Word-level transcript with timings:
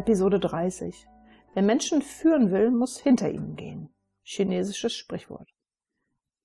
Episode 0.00 0.40
30. 0.40 1.06
Wer 1.52 1.62
Menschen 1.62 2.00
führen 2.00 2.50
will, 2.50 2.70
muss 2.70 2.98
hinter 2.98 3.30
ihnen 3.30 3.54
gehen. 3.54 3.90
Chinesisches 4.22 4.94
Sprichwort. 4.94 5.50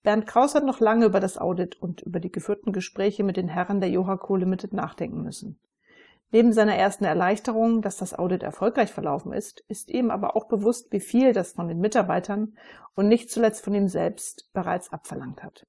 Bernd 0.03 0.27
Kraus 0.27 0.55
hat 0.55 0.65
noch 0.65 0.81
lange 0.81 1.05
über 1.05 1.21
das 1.21 1.37
Audit 1.37 1.81
und 1.81 2.01
über 2.01 2.19
die 2.19 2.33
geführten 2.33 2.73
Gespräche 2.73 3.23
mit 3.23 3.37
den 3.37 3.47
Herren 3.47 3.79
der 3.79 3.89
Johaco 3.89 4.35
Limited 4.35 4.73
nachdenken 4.73 5.23
müssen. 5.23 5.57
Neben 6.31 6.51
seiner 6.51 6.75
ersten 6.75 7.05
Erleichterung, 7.05 7.81
dass 7.81 7.95
das 7.95 8.13
Audit 8.13 8.43
erfolgreich 8.43 8.91
verlaufen 8.91 9.31
ist, 9.31 9.63
ist 9.69 9.89
ihm 9.89 10.11
aber 10.11 10.35
auch 10.35 10.49
bewusst, 10.49 10.91
wie 10.91 10.99
viel 10.99 11.31
das 11.31 11.53
von 11.53 11.69
den 11.69 11.79
Mitarbeitern 11.79 12.57
und 12.93 13.07
nicht 13.07 13.31
zuletzt 13.31 13.63
von 13.63 13.73
ihm 13.73 13.87
selbst 13.87 14.49
bereits 14.51 14.91
abverlangt 14.91 15.43
hat. 15.43 15.65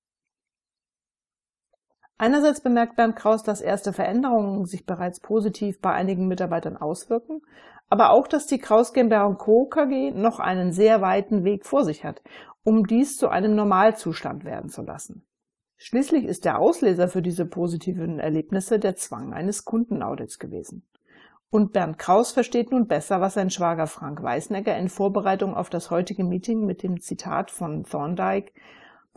Einerseits 2.18 2.62
bemerkt 2.62 2.96
Bernd 2.96 3.16
Kraus, 3.16 3.42
dass 3.42 3.60
erste 3.60 3.92
Veränderungen 3.92 4.64
sich 4.64 4.86
bereits 4.86 5.20
positiv 5.20 5.80
bei 5.80 5.92
einigen 5.92 6.28
Mitarbeitern 6.28 6.76
auswirken, 6.76 7.42
aber 7.88 8.10
auch, 8.10 8.26
dass 8.26 8.46
die 8.46 8.58
Kraus 8.58 8.92
GmbH 8.92 9.34
Co. 9.34 9.66
KG 9.66 10.12
noch 10.12 10.40
einen 10.40 10.72
sehr 10.72 11.02
weiten 11.02 11.44
Weg 11.44 11.66
vor 11.66 11.84
sich 11.84 12.04
hat, 12.04 12.22
um 12.64 12.86
dies 12.86 13.16
zu 13.16 13.28
einem 13.28 13.54
Normalzustand 13.54 14.44
werden 14.44 14.70
zu 14.70 14.82
lassen. 14.82 15.26
Schließlich 15.76 16.24
ist 16.24 16.46
der 16.46 16.58
Auslöser 16.58 17.08
für 17.08 17.20
diese 17.20 17.44
positiven 17.44 18.18
Erlebnisse 18.18 18.78
der 18.78 18.96
Zwang 18.96 19.34
eines 19.34 19.64
Kundenaudits 19.64 20.38
gewesen. 20.38 20.86
Und 21.50 21.72
Bernd 21.72 21.98
Kraus 21.98 22.32
versteht 22.32 22.72
nun 22.72 22.86
besser, 22.86 23.20
was 23.20 23.34
sein 23.34 23.50
Schwager 23.50 23.86
Frank 23.86 24.22
Weißnecker 24.22 24.76
in 24.76 24.88
Vorbereitung 24.88 25.54
auf 25.54 25.70
das 25.70 25.90
heutige 25.90 26.24
Meeting 26.24 26.64
mit 26.64 26.82
dem 26.82 27.00
Zitat 27.00 27.50
von 27.50 27.84
Thorndike 27.84 28.52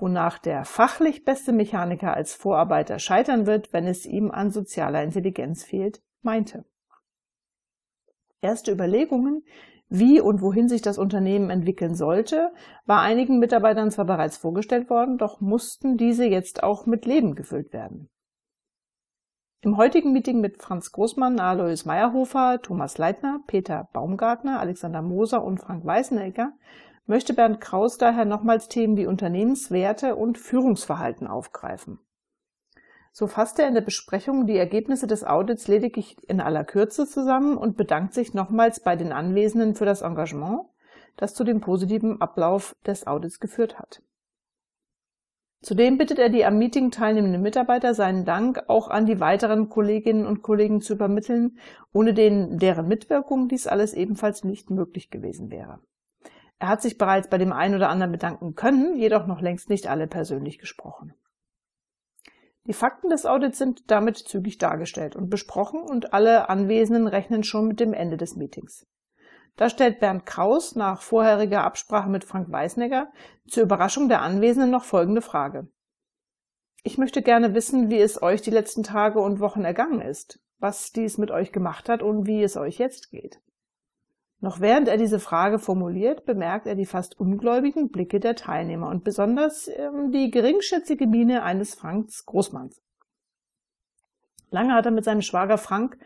wonach 0.02 0.40
der 0.40 0.66
fachlich 0.66 1.26
beste 1.26 1.52
Mechaniker 1.52 2.14
als 2.14 2.34
Vorarbeiter 2.34 3.00
scheitern 3.00 3.46
wird, 3.46 3.74
wenn 3.74 3.88
es 3.88 4.06
ihm 4.06 4.32
an 4.32 4.52
sozialer 4.52 5.04
Intelligenz 5.04 5.64
fehlt, 5.64 6.02
meinte. 6.22 6.66
Erste 8.42 8.72
Überlegungen, 8.72 9.44
wie 9.90 10.22
und 10.22 10.42
wohin 10.42 10.70
sich 10.70 10.82
das 10.82 10.98
Unternehmen 10.98 11.50
entwickeln 11.50 11.96
sollte, 11.96 12.52
war 12.86 13.02
einigen 13.02 13.40
Mitarbeitern 13.40 13.90
zwar 13.90 14.06
bereits 14.06 14.38
vorgestellt 14.38 14.90
worden, 14.90 15.18
doch 15.18 15.42
mussten 15.42 15.98
diese 15.98 16.26
jetzt 16.26 16.64
auch 16.64 16.86
mit 16.86 17.06
Leben 17.06 17.36
gefüllt 17.36 17.74
werden. 17.74 18.10
Im 19.62 19.76
heutigen 19.76 20.14
Meeting 20.14 20.40
mit 20.40 20.62
Franz 20.62 20.94
Großmann, 20.94 21.40
Alois 21.40 21.84
Meyerhofer, 21.84 22.62
Thomas 22.62 22.98
Leitner, 22.98 23.42
Peter 23.46 23.90
Baumgartner, 23.92 24.60
Alexander 24.60 25.02
Moser 25.02 25.44
und 25.44 25.60
Frank 25.60 25.86
Weißenegger 25.86 26.54
möchte 27.10 27.34
Bernd 27.34 27.60
Kraus 27.60 27.98
daher 27.98 28.24
nochmals 28.24 28.68
Themen 28.68 28.96
wie 28.96 29.08
Unternehmenswerte 29.08 30.16
und 30.16 30.38
Führungsverhalten 30.38 31.28
aufgreifen. 31.28 32.00
So 33.12 33.26
fasst 33.26 33.58
er 33.60 33.68
in 33.68 33.74
der 33.74 33.82
Besprechung 33.82 34.46
die 34.46 34.58
Ergebnisse 34.58 35.08
des 35.08 35.24
Audits 35.24 35.68
lediglich 35.68 36.16
in 36.30 36.40
aller 36.40 36.64
Kürze 36.64 37.08
zusammen 37.08 37.58
und 37.58 37.76
bedankt 37.76 38.14
sich 38.14 38.36
nochmals 38.36 38.80
bei 38.82 38.96
den 38.96 39.12
Anwesenden 39.12 39.74
für 39.74 39.86
das 39.86 40.04
Engagement, 40.04 40.62
das 41.18 41.34
zu 41.34 41.44
dem 41.44 41.62
positiven 41.62 42.22
Ablauf 42.22 42.76
des 42.86 43.08
Audits 43.08 43.40
geführt 43.40 43.80
hat. 43.80 44.04
Zudem 45.62 45.98
bittet 45.98 46.20
er 46.20 46.30
die 46.30 46.46
am 46.46 46.60
Meeting 46.60 46.92
teilnehmenden 46.92 47.42
Mitarbeiter, 47.42 47.94
seinen 47.96 48.24
Dank 48.24 48.64
auch 48.68 48.88
an 48.88 49.08
die 49.08 49.20
weiteren 49.20 49.68
Kolleginnen 49.68 50.26
und 50.28 50.44
Kollegen 50.44 50.80
zu 50.80 50.94
übermitteln, 50.94 51.58
ohne 51.92 52.14
denen 52.14 52.60
deren 52.60 52.88
Mitwirkung 52.88 53.50
dies 53.50 53.68
alles 53.68 53.94
ebenfalls 53.94 54.44
nicht 54.44 54.70
möglich 54.70 55.10
gewesen 55.10 55.50
wäre. 55.50 55.80
Er 56.60 56.68
hat 56.68 56.82
sich 56.82 56.98
bereits 56.98 57.30
bei 57.30 57.38
dem 57.38 57.54
einen 57.54 57.76
oder 57.76 57.90
anderen 57.90 58.12
bedanken 58.12 58.54
können, 58.56 58.96
jedoch 58.96 59.26
noch 59.26 59.42
längst 59.42 59.70
nicht 59.70 59.88
alle 59.88 60.08
persönlich 60.08 60.60
gesprochen. 60.60 61.14
Die 62.66 62.74
Fakten 62.74 63.10
des 63.10 63.26
Audits 63.26 63.58
sind 63.58 63.90
damit 63.90 64.18
zügig 64.18 64.58
dargestellt 64.58 65.16
und 65.16 65.30
besprochen 65.30 65.82
und 65.82 66.14
alle 66.14 66.50
Anwesenden 66.50 67.08
rechnen 67.08 67.44
schon 67.44 67.68
mit 67.68 67.80
dem 67.80 67.94
Ende 67.94 68.18
des 68.18 68.36
Meetings. 68.36 68.86
Da 69.56 69.70
stellt 69.70 70.00
Bernd 70.00 70.26
Kraus 70.26 70.76
nach 70.76 71.02
vorheriger 71.02 71.64
Absprache 71.64 72.10
mit 72.10 72.24
Frank 72.24 72.52
Weißnegger 72.52 73.12
zur 73.48 73.64
Überraschung 73.64 74.08
der 74.08 74.22
Anwesenden 74.22 74.70
noch 74.70 74.84
folgende 74.84 75.22
Frage. 75.22 75.68
Ich 76.84 76.98
möchte 76.98 77.22
gerne 77.22 77.54
wissen, 77.54 77.90
wie 77.90 78.00
es 78.00 78.22
euch 78.22 78.42
die 78.42 78.52
letzten 78.52 78.84
Tage 78.84 79.20
und 79.20 79.40
Wochen 79.40 79.66
ergangen 79.66 80.02
ist, 80.02 80.40
was 80.60 80.92
dies 80.92 81.18
mit 81.18 81.32
euch 81.32 81.52
gemacht 81.52 81.90
hat 81.90 82.04
und 82.04 82.26
wie 82.26 82.44
es 82.44 82.56
euch 82.56 82.78
jetzt 82.78 83.12
geht. 83.12 83.42
Noch 84.42 84.62
während 84.62 84.88
er 84.88 84.98
diese 84.98 85.20
Frage 85.20 85.60
formuliert, 85.60 86.26
bemerkt 86.26 86.66
er 86.66 86.76
die 86.76 86.86
fast 86.86 87.20
ungläubigen 87.20 87.90
Blicke 87.90 88.20
der 88.20 88.36
Teilnehmer 88.36 88.88
und 88.88 89.04
besonders 89.04 89.68
ähm, 89.68 90.12
die 90.12 90.32
geringschätzige 90.32 91.08
Miene 91.08 91.44
eines 91.44 91.76
Franks 91.76 92.26
Großmanns. 92.26 92.82
Lange 94.52 94.74
hat 94.74 94.86
er 94.86 94.92
mit 94.92 95.04
seinem 95.04 95.22
Schwager 95.22 95.58
Frank 95.58 95.98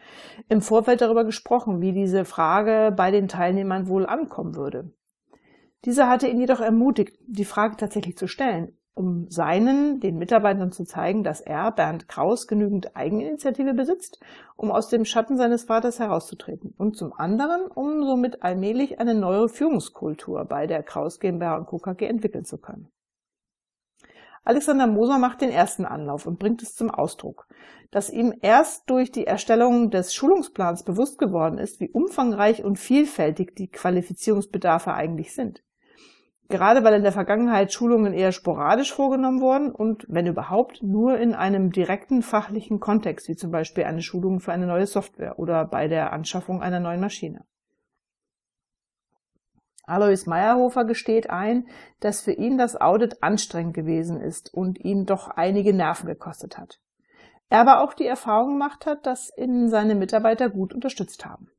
im 0.49 0.61
Vorfeld 0.61 1.01
darüber 1.01 1.23
gesprochen, 1.23 1.79
wie 1.79 1.93
diese 1.93 2.25
Frage 2.25 2.93
bei 2.95 3.11
den 3.11 3.27
Teilnehmern 3.27 3.87
wohl 3.87 4.05
ankommen 4.05 4.55
würde. 4.55 4.91
Dieser 5.85 6.09
hatte 6.09 6.27
ihn 6.27 6.39
jedoch 6.39 6.59
ermutigt, 6.59 7.17
die 7.27 7.45
Frage 7.45 7.77
tatsächlich 7.77 8.17
zu 8.17 8.27
stellen 8.27 8.75
um 8.95 9.29
seinen, 9.29 9.99
den 9.99 10.17
Mitarbeitern 10.17 10.71
zu 10.71 10.83
zeigen, 10.83 11.23
dass 11.23 11.41
er, 11.41 11.71
Bernd 11.71 12.07
Kraus, 12.07 12.47
genügend 12.47 12.95
Eigeninitiative 12.95 13.73
besitzt, 13.73 14.19
um 14.55 14.71
aus 14.71 14.89
dem 14.89 15.05
Schatten 15.05 15.37
seines 15.37 15.63
Vaters 15.63 15.99
herauszutreten. 15.99 16.73
Und 16.77 16.95
zum 16.95 17.13
anderen, 17.13 17.65
um 17.67 18.03
somit 18.03 18.43
allmählich 18.43 18.99
eine 18.99 19.15
neue 19.15 19.49
Führungskultur 19.49 20.45
bei 20.45 20.67
der 20.67 20.83
Kraus 20.83 21.19
GmbH 21.19 21.57
und 21.57 21.65
Co. 21.65 21.79
KG 21.79 22.05
entwickeln 22.05 22.45
zu 22.45 22.59
können. 22.59 22.89
Alexander 24.45 24.87
Moser 24.87 25.19
macht 25.19 25.41
den 25.41 25.51
ersten 25.51 25.85
Anlauf 25.85 26.25
und 26.27 26.37
bringt 26.37 26.61
es 26.61 26.75
zum 26.75 26.91
Ausdruck, 26.91 27.47
dass 27.91 28.09
ihm 28.09 28.33
erst 28.41 28.89
durch 28.89 29.09
die 29.09 29.25
Erstellung 29.25 29.89
des 29.89 30.13
Schulungsplans 30.13 30.83
bewusst 30.83 31.17
geworden 31.17 31.57
ist, 31.57 31.79
wie 31.79 31.89
umfangreich 31.89 32.63
und 32.63 32.77
vielfältig 32.77 33.55
die 33.55 33.69
Qualifizierungsbedarfe 33.69 34.93
eigentlich 34.93 35.33
sind. 35.33 35.63
Gerade 36.49 36.83
weil 36.83 36.93
in 36.93 37.03
der 37.03 37.11
Vergangenheit 37.11 37.73
Schulungen 37.73 38.13
eher 38.13 38.31
sporadisch 38.31 38.93
vorgenommen 38.93 39.41
wurden 39.41 39.71
und, 39.71 40.05
wenn 40.09 40.27
überhaupt, 40.27 40.83
nur 40.83 41.17
in 41.17 41.33
einem 41.33 41.71
direkten 41.71 42.21
fachlichen 42.21 42.79
Kontext, 42.79 43.27
wie 43.27 43.35
zum 43.35 43.49
Beispiel 43.49 43.85
eine 43.85 44.01
Schulung 44.01 44.39
für 44.39 44.51
eine 44.51 44.67
neue 44.67 44.85
Software 44.85 45.39
oder 45.39 45.65
bei 45.65 45.87
der 45.87 46.13
Anschaffung 46.13 46.61
einer 46.61 46.79
neuen 46.79 46.99
Maschine. 46.99 47.45
Alois 49.85 50.25
Meyerhofer 50.25 50.85
gesteht 50.85 51.29
ein, 51.29 51.67
dass 51.99 52.21
für 52.21 52.31
ihn 52.31 52.57
das 52.57 52.79
Audit 52.79 53.21
anstrengend 53.21 53.73
gewesen 53.73 54.21
ist 54.21 54.53
und 54.53 54.79
ihn 54.79 55.05
doch 55.05 55.29
einige 55.29 55.73
Nerven 55.73 56.07
gekostet 56.07 56.57
hat. 56.57 56.79
Er 57.49 57.59
aber 57.59 57.81
auch 57.81 57.93
die 57.93 58.07
Erfahrung 58.07 58.53
gemacht 58.53 58.85
hat, 58.85 59.05
dass 59.05 59.31
ihn 59.37 59.69
seine 59.69 59.95
Mitarbeiter 59.95 60.49
gut 60.49 60.73
unterstützt 60.73 61.25
haben. 61.25 61.49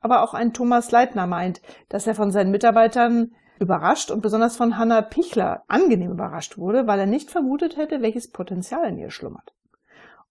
Aber 0.00 0.22
auch 0.22 0.32
ein 0.32 0.52
Thomas 0.52 0.92
Leitner 0.92 1.26
meint, 1.26 1.60
dass 1.88 2.06
er 2.06 2.14
von 2.14 2.30
seinen 2.30 2.52
Mitarbeitern 2.52 3.34
überrascht 3.60 4.10
und 4.10 4.20
besonders 4.20 4.56
von 4.56 4.78
Hannah 4.78 5.02
Pichler 5.02 5.64
angenehm 5.68 6.10
überrascht 6.10 6.58
wurde, 6.58 6.86
weil 6.86 7.00
er 7.00 7.06
nicht 7.06 7.30
vermutet 7.30 7.76
hätte, 7.76 8.02
welches 8.02 8.30
Potenzial 8.30 8.88
in 8.88 8.98
ihr 8.98 9.10
schlummert. 9.10 9.54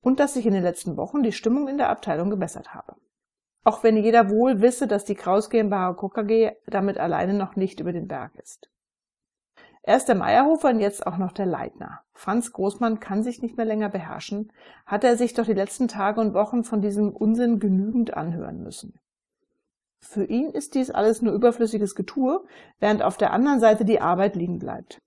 Und 0.01 0.19
dass 0.19 0.33
sich 0.33 0.45
in 0.45 0.53
den 0.53 0.63
letzten 0.63 0.97
Wochen 0.97 1.23
die 1.23 1.31
Stimmung 1.31 1.67
in 1.67 1.77
der 1.77 1.89
Abteilung 1.89 2.29
gebessert 2.29 2.73
habe. 2.73 2.95
Auch 3.63 3.83
wenn 3.83 3.97
jeder 3.97 4.29
wohl 4.29 4.61
wisse, 4.61 4.87
dass 4.87 5.03
die 5.03 5.15
Kraus 5.15 5.49
GmbH 5.49 5.93
KKG 5.93 6.53
damit 6.67 6.97
alleine 6.97 7.33
noch 7.33 7.55
nicht 7.55 7.79
über 7.79 7.91
den 7.91 8.07
Berg 8.07 8.35
ist. 8.35 8.69
Erst 9.83 10.09
der 10.09 10.15
Meierhofer 10.15 10.69
und 10.69 10.79
jetzt 10.79 11.07
auch 11.07 11.17
noch 11.17 11.31
der 11.31 11.45
Leitner. 11.45 12.01
Franz 12.13 12.51
Großmann 12.51 12.99
kann 12.99 13.23
sich 13.23 13.41
nicht 13.41 13.55
mehr 13.55 13.65
länger 13.65 13.89
beherrschen, 13.89 14.51
hat 14.85 15.03
er 15.05 15.15
sich 15.15 15.33
doch 15.33 15.45
die 15.45 15.53
letzten 15.53 15.87
Tage 15.87 16.19
und 16.19 16.33
Wochen 16.33 16.63
von 16.63 16.81
diesem 16.81 17.15
Unsinn 17.15 17.59
genügend 17.59 18.13
anhören 18.15 18.61
müssen. 18.63 18.99
Für 19.99 20.25
ihn 20.25 20.49
ist 20.49 20.75
dies 20.75 20.91
alles 20.91 21.21
nur 21.21 21.33
überflüssiges 21.33 21.95
Getue, 21.95 22.45
während 22.79 23.01
auf 23.01 23.17
der 23.17 23.33
anderen 23.33 23.59
Seite 23.59 23.85
die 23.85 24.01
Arbeit 24.01 24.35
liegen 24.35 24.59
bleibt. 24.59 24.99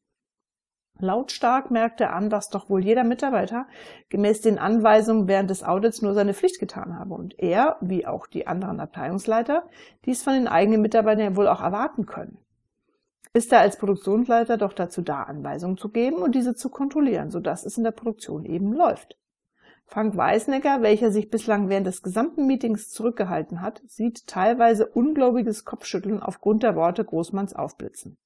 Lautstark 1.03 1.71
merkt 1.71 2.01
er 2.01 2.13
an, 2.13 2.31
dass 2.31 2.51
doch 2.51 2.69
wohl 2.69 2.85
jeder 2.85 3.05
Mitarbeiter 3.05 3.67
gemäß 4.09 4.43
den 4.43 4.59
Anweisungen 4.59 5.29
während 5.29 5.51
des 5.51 5.63
Audits 5.65 6.03
nur 6.03 6.15
seine 6.15 6.35
Pflicht 6.35 6.61
getan 6.61 6.99
habe 6.99 7.15
und 7.15 7.39
er, 7.39 7.77
wie 7.81 8.07
auch 8.07 8.27
die 8.27 8.47
anderen 8.47 8.81
Abteilungsleiter, 8.81 9.69
dies 10.05 10.23
von 10.23 10.35
den 10.35 10.49
eigenen 10.49 10.83
Mitarbeitern 10.83 11.37
wohl 11.37 11.49
auch 11.49 11.63
erwarten 11.63 12.07
können. 12.07 12.39
Ist 13.33 13.53
er 13.53 13.61
als 13.61 13.79
Produktionsleiter 13.79 14.57
doch 14.57 14.73
dazu 14.73 15.03
da, 15.03 15.23
Anweisungen 15.23 15.79
zu 15.79 15.89
geben 15.89 16.17
und 16.17 16.35
diese 16.35 16.55
zu 16.55 16.69
kontrollieren, 16.69 17.31
sodass 17.31 17.65
es 17.65 17.79
in 17.79 17.85
der 17.85 17.93
Produktion 17.93 18.45
eben 18.45 18.73
läuft. 18.73 19.17
Frank 19.91 20.17
Weißnecker, 20.17 20.83
welcher 20.83 21.11
sich 21.11 21.31
bislang 21.31 21.69
während 21.69 21.85
des 21.85 22.03
gesamten 22.03 22.47
Meetings 22.47 22.91
zurückgehalten 22.91 23.61
hat, 23.61 23.83
sieht 23.89 24.29
teilweise 24.29 24.87
ungläubiges 24.87 25.65
Kopfschütteln 25.65 26.23
aufgrund 26.23 26.63
der 26.63 26.77
Worte 26.77 27.05
Großmanns 27.05 27.57
aufblitzen. 27.57 28.17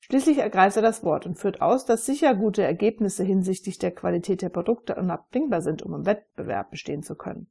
Schließlich 0.00 0.38
ergreift 0.38 0.74
er 0.74 0.82
das 0.82 1.04
Wort 1.04 1.24
und 1.24 1.36
führt 1.36 1.60
aus, 1.60 1.84
dass 1.84 2.04
sicher 2.04 2.34
gute 2.34 2.64
Ergebnisse 2.64 3.22
hinsichtlich 3.22 3.78
der 3.78 3.92
Qualität 3.92 4.42
der 4.42 4.48
Produkte 4.48 4.96
unabdingbar 4.96 5.62
sind, 5.62 5.82
um 5.82 5.94
im 5.94 6.04
Wettbewerb 6.04 6.72
bestehen 6.72 7.04
zu 7.04 7.14
können. 7.14 7.46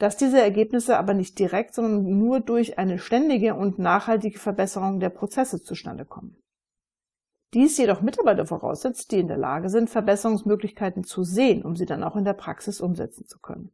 Dass 0.00 0.16
diese 0.16 0.40
Ergebnisse 0.40 0.98
aber 0.98 1.14
nicht 1.14 1.38
direkt, 1.38 1.74
sondern 1.74 2.18
nur 2.18 2.40
durch 2.40 2.76
eine 2.76 2.98
ständige 2.98 3.54
und 3.54 3.78
nachhaltige 3.78 4.40
Verbesserung 4.40 4.98
der 4.98 5.10
Prozesse 5.10 5.62
zustande 5.62 6.04
kommen. 6.04 6.42
Dies 7.54 7.78
jedoch 7.78 8.02
Mitarbeiter 8.02 8.46
voraussetzt, 8.46 9.12
die 9.12 9.20
in 9.20 9.28
der 9.28 9.36
Lage 9.36 9.68
sind, 9.68 9.88
Verbesserungsmöglichkeiten 9.88 11.04
zu 11.04 11.22
sehen, 11.22 11.62
um 11.64 11.76
sie 11.76 11.86
dann 11.86 12.02
auch 12.02 12.16
in 12.16 12.24
der 12.24 12.32
Praxis 12.32 12.80
umsetzen 12.80 13.26
zu 13.26 13.38
können. 13.38 13.70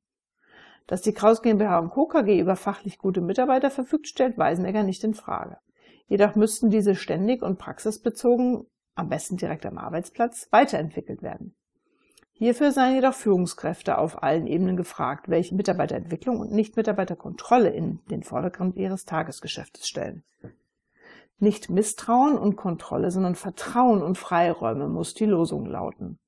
Dass 0.86 1.00
die 1.00 1.14
Kraus 1.14 1.40
GmbH 1.40 1.78
und 1.78 1.88
Co. 1.90 2.06
KG 2.06 2.40
über 2.40 2.56
fachlich 2.56 2.98
gute 2.98 3.22
Mitarbeiter 3.22 3.70
verfügt, 3.70 4.06
stellt 4.06 4.36
Weisenegger 4.36 4.82
nicht 4.82 5.02
in 5.02 5.14
Frage. 5.14 5.56
Jedoch 6.08 6.34
müssten 6.34 6.68
diese 6.68 6.94
ständig 6.94 7.42
und 7.42 7.58
praxisbezogen, 7.58 8.66
am 8.96 9.08
besten 9.08 9.38
direkt 9.38 9.64
am 9.64 9.78
Arbeitsplatz, 9.78 10.48
weiterentwickelt 10.50 11.22
werden. 11.22 11.54
Hierfür 12.32 12.72
seien 12.72 12.96
jedoch 12.96 13.14
Führungskräfte 13.14 13.96
auf 13.96 14.22
allen 14.22 14.46
Ebenen 14.46 14.76
gefragt, 14.76 15.30
welche 15.30 15.54
Mitarbeiterentwicklung 15.54 16.38
und 16.40 16.52
nicht 16.52 16.76
Mitarbeiterkontrolle 16.76 17.70
in 17.70 18.00
den 18.10 18.24
Vordergrund 18.24 18.76
ihres 18.76 19.06
Tagesgeschäftes 19.06 19.88
stellen. 19.88 20.22
Nicht 21.40 21.70
Misstrauen 21.70 22.36
und 22.36 22.56
Kontrolle, 22.56 23.10
sondern 23.10 23.34
Vertrauen 23.34 24.02
und 24.02 24.18
Freiräume 24.18 24.88
muss 24.88 25.14
die 25.14 25.24
Losung 25.24 25.64
lauten. 25.64 26.18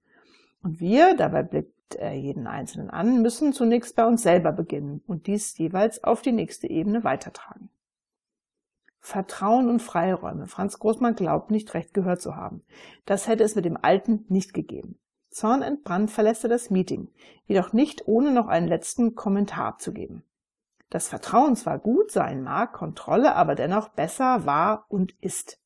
Und 0.62 0.81
wir, 0.81 1.14
dabei 1.14 1.43
blickt 1.43 1.94
er 1.94 2.14
jeden 2.14 2.47
Einzelnen 2.47 2.88
an, 2.88 3.20
müssen 3.20 3.53
zunächst 3.53 3.94
bei 3.94 4.06
uns 4.06 4.23
selber 4.23 4.53
beginnen 4.53 5.03
und 5.06 5.26
dies 5.26 5.56
jeweils 5.59 6.03
auf 6.03 6.23
die 6.23 6.32
nächste 6.32 6.69
Ebene 6.69 7.05
weitertragen. 7.05 7.69
Vertrauen 9.00 9.69
und 9.69 9.82
Freiräume. 9.82 10.47
Franz 10.47 10.79
Großmann 10.79 11.17
glaubt 11.17 11.50
nicht 11.50 11.75
recht 11.75 11.93
gehört 11.93 12.23
zu 12.23 12.37
haben. 12.37 12.62
Das 13.05 13.29
hätte 13.29 13.44
es 13.44 13.56
mit 13.56 13.65
dem 13.65 13.76
Alten 13.76 14.25
nicht 14.29 14.55
gegeben. 14.55 14.99
Zornentbrannt 15.29 16.11
verlässt 16.11 16.44
er 16.44 16.50
das 16.50 16.70
Meeting, 16.70 17.08
jedoch 17.47 17.73
nicht 17.73 18.06
ohne 18.06 18.31
noch 18.31 18.47
einen 18.47 18.69
letzten 18.69 19.15
Kommentar 19.15 19.67
abzugeben. 19.67 20.23
Das 20.93 21.09
Vertrauen 21.09 21.56
zwar 21.56 21.79
gut 21.79 22.11
sein 22.11 22.43
mag, 22.43 22.75
Kontrolle 22.75 23.35
aber 23.35 23.55
dennoch 23.55 23.89
besser 23.89 24.44
war 24.44 24.85
und 24.89 25.15
ist. 25.23 25.59